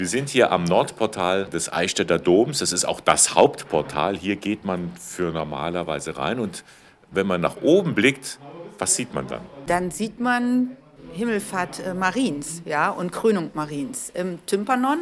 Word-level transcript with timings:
Wir 0.00 0.08
sind 0.08 0.30
hier 0.30 0.50
am 0.50 0.64
Nordportal 0.64 1.44
des 1.44 1.70
Eichstätter 1.70 2.18
Doms. 2.18 2.60
Das 2.60 2.72
ist 2.72 2.86
auch 2.86 3.02
das 3.02 3.34
Hauptportal. 3.34 4.16
Hier 4.16 4.36
geht 4.36 4.64
man 4.64 4.92
für 4.98 5.30
normalerweise 5.30 6.16
rein. 6.16 6.40
Und 6.40 6.64
wenn 7.10 7.26
man 7.26 7.42
nach 7.42 7.60
oben 7.60 7.94
blickt, 7.94 8.38
was 8.78 8.96
sieht 8.96 9.12
man 9.12 9.26
dann? 9.26 9.42
Dann 9.66 9.90
sieht 9.90 10.18
man 10.18 10.70
Himmelfahrt 11.12 11.80
äh, 11.80 11.92
Mariens 11.92 12.62
ja, 12.64 12.88
und 12.88 13.12
Krönung 13.12 13.50
Mariens 13.52 14.10
im 14.14 14.38
Tympanon. 14.46 15.00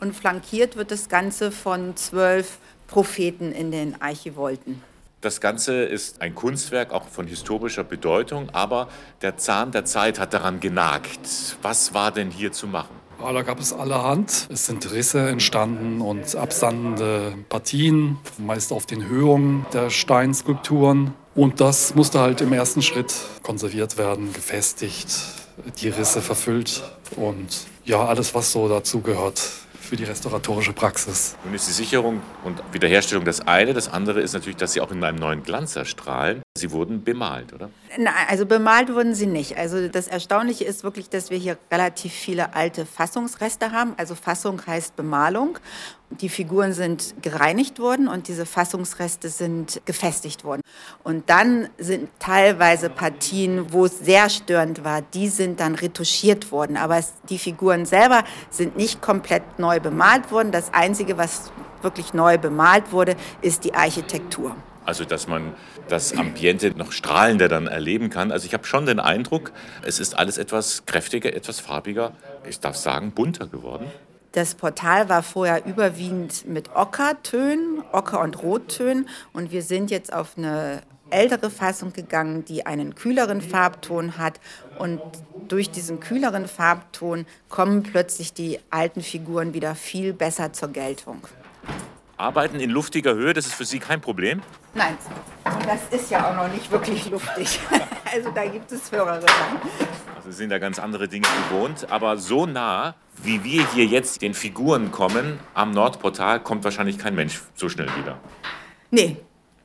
Und 0.00 0.16
flankiert 0.16 0.76
wird 0.76 0.92
das 0.92 1.10
Ganze 1.10 1.52
von 1.52 1.94
zwölf 1.96 2.56
Propheten 2.86 3.52
in 3.52 3.70
den 3.70 4.00
Archivolten. 4.00 4.82
Das 5.20 5.42
Ganze 5.42 5.82
ist 5.82 6.22
ein 6.22 6.34
Kunstwerk 6.34 6.92
auch 6.92 7.06
von 7.06 7.26
historischer 7.26 7.84
Bedeutung, 7.84 8.48
aber 8.54 8.88
der 9.20 9.36
Zahn 9.36 9.72
der 9.72 9.84
Zeit 9.84 10.18
hat 10.18 10.32
daran 10.32 10.58
genagt. 10.58 11.58
Was 11.60 11.92
war 11.92 12.12
denn 12.12 12.30
hier 12.30 12.50
zu 12.50 12.66
machen? 12.66 12.97
Ja, 13.20 13.32
da 13.32 13.42
gab 13.42 13.58
es 13.58 13.72
allerhand. 13.72 14.48
Es 14.50 14.66
sind 14.66 14.90
Risse 14.92 15.28
entstanden 15.28 16.00
und 16.00 16.36
absandende 16.36 17.34
Partien, 17.48 18.18
meist 18.38 18.72
auf 18.72 18.86
den 18.86 19.08
Höhungen 19.08 19.66
der 19.72 19.90
Steinskulpturen. 19.90 21.14
Und 21.34 21.60
das 21.60 21.94
musste 21.94 22.20
halt 22.20 22.40
im 22.40 22.52
ersten 22.52 22.82
Schritt 22.82 23.14
konserviert 23.42 23.98
werden, 23.98 24.32
gefestigt, 24.32 25.08
die 25.80 25.88
Risse 25.88 26.22
verfüllt 26.22 26.82
und 27.16 27.66
ja, 27.84 28.04
alles, 28.04 28.34
was 28.34 28.52
so 28.52 28.68
dazu 28.68 29.00
gehört 29.00 29.40
für 29.80 29.96
die 29.96 30.04
restauratorische 30.04 30.72
Praxis. 30.72 31.36
Nun 31.44 31.54
ist 31.54 31.66
die 31.66 31.72
Sicherung 31.72 32.20
und 32.44 32.62
Wiederherstellung 32.72 33.24
das 33.24 33.40
eine. 33.40 33.72
Das 33.72 33.88
andere 33.88 34.20
ist 34.20 34.34
natürlich, 34.34 34.56
dass 34.56 34.74
sie 34.74 34.80
auch 34.80 34.90
in 34.90 35.02
einem 35.02 35.18
neuen 35.18 35.42
Glanz 35.42 35.76
erstrahlen. 35.76 36.42
Sie 36.58 36.72
wurden 36.72 37.04
bemalt, 37.04 37.52
oder? 37.52 37.70
Nein, 37.96 38.14
also 38.28 38.46
bemalt 38.46 38.92
wurden 38.92 39.14
sie 39.14 39.26
nicht. 39.26 39.56
Also 39.56 39.88
das 39.88 40.08
Erstaunliche 40.08 40.64
ist 40.64 40.84
wirklich, 40.84 41.08
dass 41.08 41.30
wir 41.30 41.38
hier 41.38 41.56
relativ 41.70 42.12
viele 42.12 42.54
alte 42.54 42.84
Fassungsreste 42.84 43.72
haben. 43.72 43.94
Also 43.96 44.14
Fassung 44.14 44.60
heißt 44.66 44.96
Bemalung. 44.96 45.58
Die 46.10 46.28
Figuren 46.28 46.72
sind 46.72 47.14
gereinigt 47.22 47.78
worden 47.78 48.08
und 48.08 48.28
diese 48.28 48.46
Fassungsreste 48.46 49.28
sind 49.28 49.82
gefestigt 49.84 50.42
worden. 50.42 50.62
Und 51.04 51.28
dann 51.28 51.68
sind 51.78 52.08
teilweise 52.18 52.88
Partien, 52.88 53.72
wo 53.72 53.84
es 53.84 53.98
sehr 53.98 54.30
störend 54.30 54.84
war, 54.84 55.02
die 55.02 55.28
sind 55.28 55.60
dann 55.60 55.74
retuschiert 55.74 56.50
worden. 56.50 56.76
Aber 56.76 56.96
es, 56.96 57.12
die 57.28 57.38
Figuren 57.38 57.84
selber 57.84 58.24
sind 58.50 58.76
nicht 58.76 59.02
komplett 59.02 59.58
neu 59.58 59.80
bemalt 59.80 60.32
worden. 60.32 60.50
Das 60.50 60.72
Einzige, 60.72 61.18
was 61.18 61.52
wirklich 61.82 62.14
neu 62.14 62.38
bemalt 62.38 62.90
wurde, 62.92 63.14
ist 63.42 63.64
die 63.64 63.74
Architektur. 63.74 64.56
Also 64.88 65.04
dass 65.04 65.28
man 65.28 65.52
das 65.90 66.16
Ambiente 66.16 66.70
noch 66.70 66.92
strahlender 66.92 67.50
dann 67.50 67.66
erleben 67.66 68.08
kann. 68.08 68.32
Also 68.32 68.46
ich 68.46 68.54
habe 68.54 68.64
schon 68.64 68.86
den 68.86 69.00
Eindruck, 69.00 69.52
es 69.82 70.00
ist 70.00 70.16
alles 70.18 70.38
etwas 70.38 70.86
kräftiger, 70.86 71.34
etwas 71.34 71.60
farbiger, 71.60 72.12
ich 72.48 72.58
darf 72.58 72.74
sagen, 72.74 73.10
bunter 73.10 73.46
geworden. 73.48 73.84
Das 74.32 74.54
Portal 74.54 75.10
war 75.10 75.22
vorher 75.22 75.66
überwiegend 75.66 76.48
mit 76.48 76.74
Ockertönen, 76.74 77.82
Ocker- 77.92 78.22
und 78.22 78.42
Rottönen 78.42 79.10
und 79.34 79.52
wir 79.52 79.60
sind 79.60 79.90
jetzt 79.90 80.10
auf 80.10 80.38
eine 80.38 80.80
ältere 81.10 81.50
Fassung 81.50 81.92
gegangen, 81.92 82.46
die 82.46 82.64
einen 82.64 82.94
kühleren 82.94 83.42
Farbton 83.42 84.16
hat. 84.16 84.40
Und 84.78 85.02
durch 85.48 85.70
diesen 85.70 86.00
kühleren 86.00 86.48
Farbton 86.48 87.26
kommen 87.50 87.82
plötzlich 87.82 88.32
die 88.32 88.58
alten 88.70 89.02
Figuren 89.02 89.52
wieder 89.52 89.74
viel 89.74 90.14
besser 90.14 90.54
zur 90.54 90.68
Geltung. 90.68 91.20
Arbeiten 92.18 92.58
in 92.58 92.70
luftiger 92.70 93.14
Höhe, 93.14 93.32
das 93.32 93.46
ist 93.46 93.54
für 93.54 93.64
Sie 93.64 93.78
kein 93.78 94.00
Problem? 94.00 94.42
Nein, 94.74 94.98
und 95.44 95.66
das 95.66 95.80
ist 95.90 96.10
ja 96.10 96.28
auch 96.28 96.34
noch 96.34 96.52
nicht 96.52 96.70
wirklich 96.70 97.08
luftig. 97.10 97.60
Also 98.10 98.30
da 98.30 98.46
gibt 98.46 98.72
es 98.72 98.90
höhere 98.90 99.20
Sachen. 99.20 99.58
Also 100.16 100.30
sind 100.30 100.48
da 100.48 100.58
ganz 100.58 100.78
andere 100.78 101.08
Dinge 101.08 101.26
gewohnt, 101.50 101.86
aber 101.90 102.16
so 102.16 102.46
nah, 102.46 102.94
wie 103.22 103.44
wir 103.44 103.70
hier 103.72 103.84
jetzt 103.84 104.22
den 104.22 104.32
Figuren 104.32 104.90
kommen 104.90 105.38
am 105.52 105.72
Nordportal, 105.72 106.40
kommt 106.40 106.64
wahrscheinlich 106.64 106.98
kein 106.98 107.14
Mensch 107.14 107.42
so 107.54 107.68
schnell 107.68 107.88
wieder. 107.98 108.16
Nee, 108.90 109.18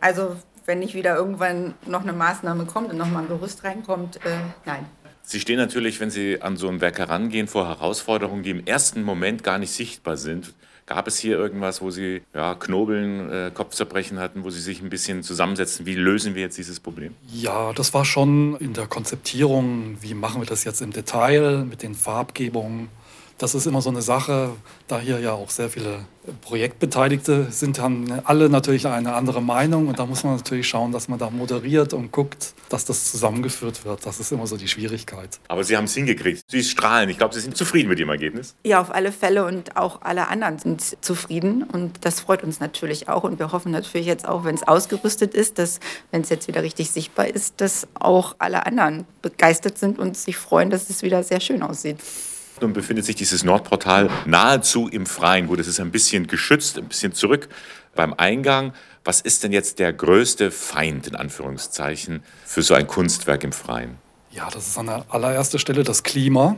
also 0.00 0.36
wenn 0.66 0.80
nicht 0.80 0.92
wieder 0.92 1.16
irgendwann 1.16 1.72
noch 1.86 2.02
eine 2.02 2.12
Maßnahme 2.12 2.66
kommt 2.66 2.90
und 2.90 2.98
nochmal 2.98 3.22
ein 3.22 3.28
Gerüst 3.28 3.64
reinkommt, 3.64 4.16
äh, 4.26 4.36
nein. 4.66 4.84
Sie 5.28 5.40
stehen 5.40 5.56
natürlich, 5.56 5.98
wenn 5.98 6.08
Sie 6.08 6.40
an 6.40 6.56
so 6.56 6.68
ein 6.68 6.80
Werk 6.80 6.98
herangehen, 6.98 7.48
vor 7.48 7.66
Herausforderungen, 7.66 8.44
die 8.44 8.50
im 8.50 8.64
ersten 8.64 9.02
Moment 9.02 9.42
gar 9.42 9.58
nicht 9.58 9.72
sichtbar 9.72 10.16
sind. 10.16 10.54
Gab 10.86 11.08
es 11.08 11.18
hier 11.18 11.36
irgendwas, 11.36 11.82
wo 11.82 11.90
Sie 11.90 12.22
ja, 12.32 12.54
Knobeln, 12.54 13.28
äh, 13.28 13.50
Kopfzerbrechen 13.52 14.20
hatten, 14.20 14.44
wo 14.44 14.50
Sie 14.50 14.60
sich 14.60 14.80
ein 14.80 14.88
bisschen 14.88 15.24
zusammensetzen? 15.24 15.84
Wie 15.84 15.96
lösen 15.96 16.36
wir 16.36 16.42
jetzt 16.42 16.58
dieses 16.58 16.78
Problem? 16.78 17.12
Ja, 17.28 17.72
das 17.72 17.92
war 17.92 18.04
schon 18.04 18.56
in 18.60 18.72
der 18.72 18.86
Konzeptierung. 18.86 19.96
Wie 20.00 20.14
machen 20.14 20.42
wir 20.42 20.46
das 20.46 20.62
jetzt 20.62 20.80
im 20.80 20.92
Detail 20.92 21.64
mit 21.64 21.82
den 21.82 21.96
Farbgebungen? 21.96 22.88
Das 23.38 23.54
ist 23.54 23.66
immer 23.66 23.82
so 23.82 23.90
eine 23.90 24.00
Sache, 24.00 24.52
da 24.88 24.98
hier 24.98 25.20
ja 25.20 25.32
auch 25.32 25.50
sehr 25.50 25.68
viele 25.68 26.06
Projektbeteiligte 26.40 27.48
sind, 27.50 27.78
haben 27.78 28.06
alle 28.24 28.48
natürlich 28.48 28.86
eine 28.86 29.14
andere 29.14 29.42
Meinung 29.42 29.88
und 29.88 29.98
da 29.98 30.06
muss 30.06 30.24
man 30.24 30.36
natürlich 30.36 30.66
schauen, 30.66 30.90
dass 30.90 31.08
man 31.08 31.18
da 31.18 31.30
moderiert 31.30 31.92
und 31.92 32.12
guckt, 32.12 32.54
dass 32.68 32.84
das 32.84 33.10
zusammengeführt 33.10 33.84
wird. 33.84 34.06
Das 34.06 34.20
ist 34.20 34.32
immer 34.32 34.46
so 34.46 34.56
die 34.56 34.68
Schwierigkeit. 34.68 35.38
Aber 35.48 35.64
Sie 35.64 35.76
haben 35.76 35.84
es 35.84 35.94
hingekriegt. 35.94 36.42
Sie 36.48 36.64
strahlen. 36.64 37.10
Ich 37.10 37.18
glaube, 37.18 37.34
Sie 37.34 37.40
sind 37.40 37.56
zufrieden 37.56 37.88
mit 37.88 37.98
Ihrem 37.98 38.08
Ergebnis. 38.08 38.54
Ja, 38.64 38.80
auf 38.80 38.90
alle 38.90 39.12
Fälle 39.12 39.44
und 39.44 39.76
auch 39.76 40.00
alle 40.02 40.28
anderen 40.28 40.58
sind 40.58 41.04
zufrieden 41.04 41.62
und 41.62 42.04
das 42.04 42.20
freut 42.20 42.42
uns 42.42 42.58
natürlich 42.60 43.08
auch 43.08 43.24
und 43.24 43.38
wir 43.38 43.52
hoffen 43.52 43.70
natürlich 43.70 44.06
jetzt 44.06 44.26
auch, 44.26 44.44
wenn 44.44 44.54
es 44.54 44.66
ausgerüstet 44.66 45.34
ist, 45.34 45.58
dass, 45.58 45.80
wenn 46.10 46.22
es 46.22 46.30
jetzt 46.30 46.48
wieder 46.48 46.62
richtig 46.62 46.90
sichtbar 46.90 47.28
ist, 47.28 47.60
dass 47.60 47.86
auch 47.94 48.36
alle 48.38 48.66
anderen 48.66 49.04
begeistert 49.22 49.78
sind 49.78 49.98
und 49.98 50.16
sich 50.16 50.36
freuen, 50.36 50.70
dass 50.70 50.90
es 50.90 51.02
wieder 51.02 51.22
sehr 51.22 51.40
schön 51.40 51.62
aussieht. 51.62 51.98
Nun 52.60 52.72
befindet 52.72 53.04
sich 53.04 53.16
dieses 53.16 53.44
Nordportal 53.44 54.08
nahezu 54.24 54.88
im 54.88 55.06
Freien. 55.06 55.46
Gut, 55.46 55.60
es 55.60 55.66
ist 55.66 55.80
ein 55.80 55.90
bisschen 55.90 56.26
geschützt, 56.26 56.78
ein 56.78 56.86
bisschen 56.86 57.12
zurück 57.12 57.48
beim 57.94 58.14
Eingang. 58.14 58.72
Was 59.04 59.20
ist 59.20 59.44
denn 59.44 59.52
jetzt 59.52 59.78
der 59.78 59.92
größte 59.92 60.50
Feind, 60.50 61.06
in 61.06 61.16
Anführungszeichen, 61.16 62.22
für 62.44 62.62
so 62.62 62.74
ein 62.74 62.86
Kunstwerk 62.86 63.44
im 63.44 63.52
Freien? 63.52 63.98
Ja, 64.30 64.48
das 64.50 64.66
ist 64.68 64.78
an 64.78 64.86
der 64.86 65.04
allerersten 65.08 65.58
Stelle 65.58 65.82
das 65.82 66.02
Klima. 66.02 66.56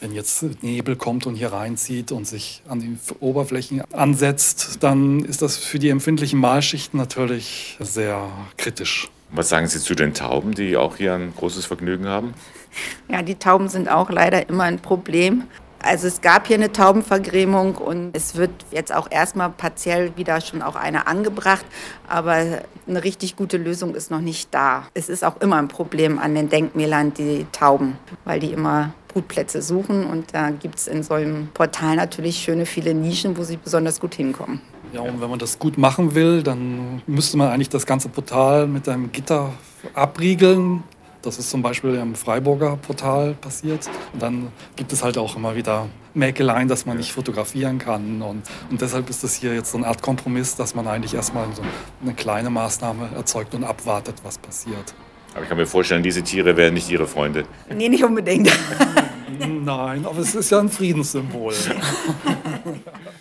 Wenn 0.00 0.12
jetzt 0.12 0.44
Nebel 0.62 0.94
kommt 0.94 1.26
und 1.26 1.34
hier 1.34 1.52
reinzieht 1.52 2.12
und 2.12 2.24
sich 2.24 2.62
an 2.68 2.80
die 2.80 2.98
Oberflächen 3.18 3.82
ansetzt, 3.92 4.78
dann 4.80 5.24
ist 5.24 5.42
das 5.42 5.56
für 5.56 5.80
die 5.80 5.88
empfindlichen 5.88 6.38
Malschichten 6.38 6.98
natürlich 7.00 7.76
sehr 7.80 8.28
kritisch. 8.56 9.08
Was 9.30 9.50
sagen 9.50 9.66
Sie 9.66 9.78
zu 9.80 9.94
den 9.94 10.14
Tauben, 10.14 10.52
die 10.52 10.76
auch 10.76 10.96
hier 10.96 11.14
ein 11.14 11.34
großes 11.36 11.66
Vergnügen 11.66 12.06
haben? 12.06 12.34
Ja, 13.08 13.22
die 13.22 13.34
Tauben 13.34 13.68
sind 13.68 13.88
auch 13.88 14.10
leider 14.10 14.48
immer 14.48 14.64
ein 14.64 14.78
Problem. 14.78 15.44
Also 15.80 16.08
es 16.08 16.20
gab 16.20 16.48
hier 16.48 16.56
eine 16.56 16.72
Taubenvergrämung 16.72 17.76
und 17.76 18.16
es 18.16 18.34
wird 18.34 18.50
jetzt 18.72 18.92
auch 18.92 19.08
erstmal 19.10 19.50
partiell 19.50 20.16
wieder 20.16 20.40
schon 20.40 20.60
auch 20.60 20.74
eine 20.74 21.06
angebracht, 21.06 21.64
aber 22.08 22.62
eine 22.88 23.04
richtig 23.04 23.36
gute 23.36 23.58
Lösung 23.58 23.94
ist 23.94 24.10
noch 24.10 24.20
nicht 24.20 24.52
da. 24.52 24.88
Es 24.94 25.08
ist 25.08 25.24
auch 25.24 25.40
immer 25.40 25.56
ein 25.56 25.68
Problem 25.68 26.18
an 26.18 26.34
den 26.34 26.48
Denkmälern, 26.48 27.14
die 27.14 27.46
Tauben, 27.52 27.96
weil 28.24 28.40
die 28.40 28.52
immer 28.52 28.92
Brutplätze 29.06 29.62
suchen 29.62 30.04
und 30.04 30.34
da 30.34 30.50
gibt 30.50 30.78
es 30.80 30.88
in 30.88 31.04
so 31.04 31.14
einem 31.14 31.48
Portal 31.54 31.94
natürlich 31.94 32.38
schöne 32.38 32.66
viele 32.66 32.92
Nischen, 32.92 33.36
wo 33.36 33.44
sie 33.44 33.56
besonders 33.56 34.00
gut 34.00 34.16
hinkommen. 34.16 34.60
Ja, 34.92 35.00
und 35.02 35.20
wenn 35.20 35.30
man 35.30 35.38
das 35.38 35.58
gut 35.58 35.76
machen 35.78 36.14
will, 36.14 36.42
dann 36.42 37.02
müsste 37.06 37.36
man 37.36 37.50
eigentlich 37.50 37.68
das 37.68 37.86
ganze 37.86 38.08
Portal 38.08 38.66
mit 38.66 38.88
einem 38.88 39.12
Gitter 39.12 39.52
abriegeln, 39.94 40.82
das 41.22 41.38
ist 41.38 41.50
zum 41.50 41.62
Beispiel 41.62 41.94
im 41.96 42.14
Freiburger 42.14 42.76
Portal 42.76 43.34
passiert. 43.34 43.90
Und 44.12 44.22
dann 44.22 44.52
gibt 44.76 44.92
es 44.92 45.02
halt 45.02 45.18
auch 45.18 45.36
immer 45.36 45.56
wieder 45.56 45.88
Mäkeleien, 46.14 46.68
dass 46.68 46.86
man 46.86 46.96
nicht 46.96 47.12
fotografieren 47.12 47.78
kann. 47.78 48.22
Und, 48.22 48.42
und 48.70 48.80
deshalb 48.80 49.10
ist 49.10 49.24
das 49.24 49.34
hier 49.34 49.52
jetzt 49.52 49.72
so 49.72 49.78
eine 49.78 49.88
Art 49.88 50.00
Kompromiss, 50.00 50.54
dass 50.54 50.74
man 50.74 50.86
eigentlich 50.86 51.14
erstmal 51.14 51.46
so 51.54 51.62
eine 52.02 52.14
kleine 52.14 52.50
Maßnahme 52.50 53.10
erzeugt 53.16 53.54
und 53.54 53.64
abwartet, 53.64 54.14
was 54.22 54.38
passiert. 54.38 54.94
Aber 55.34 55.42
ich 55.42 55.48
kann 55.48 55.58
mir 55.58 55.66
vorstellen, 55.66 56.02
diese 56.02 56.22
Tiere 56.22 56.56
wären 56.56 56.74
nicht 56.74 56.88
Ihre 56.88 57.06
Freunde. 57.06 57.44
Nee, 57.74 57.88
nicht 57.88 58.04
unbedingt. 58.04 58.50
Nein, 59.64 60.06
aber 60.06 60.18
es 60.18 60.34
ist 60.34 60.50
ja 60.50 60.60
ein 60.60 60.68
Friedenssymbol. 60.68 61.54